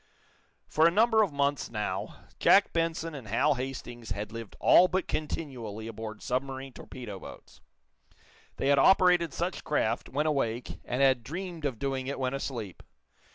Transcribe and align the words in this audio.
For 0.67 0.87
a 0.87 0.89
number 0.89 1.21
of 1.21 1.31
months, 1.31 1.69
now, 1.69 2.21
Jack 2.39 2.73
Benson 2.73 3.13
and 3.13 3.27
Hal 3.27 3.53
Hastings 3.53 4.09
had 4.09 4.31
lived 4.31 4.55
all 4.59 4.87
but 4.87 5.07
continually 5.07 5.85
aboard 5.87 6.23
submarine 6.23 6.73
torpedo 6.73 7.19
boats. 7.19 7.61
They 8.55 8.69
had 8.69 8.79
operated 8.79 9.31
such 9.31 9.63
craft, 9.63 10.09
when 10.09 10.25
awake, 10.25 10.79
and 10.85 11.03
had 11.03 11.21
dreamed 11.23 11.65
of 11.65 11.77
doing 11.77 12.07
it 12.07 12.17
when 12.17 12.33
asleep. 12.33 12.81